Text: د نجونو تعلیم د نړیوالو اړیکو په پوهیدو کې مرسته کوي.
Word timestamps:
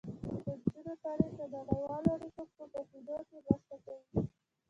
د 0.03 0.03
نجونو 0.65 0.93
تعلیم 1.03 1.33
د 1.39 1.41
نړیوالو 1.55 2.09
اړیکو 2.15 2.41
په 2.55 2.63
پوهیدو 2.73 3.15
کې 3.27 3.37
مرسته 3.45 3.75
کوي. 3.85 4.07